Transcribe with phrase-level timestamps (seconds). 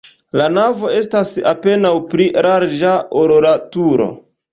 [0.39, 4.09] La navo estas apenaŭ pli larĝa, ol la turo.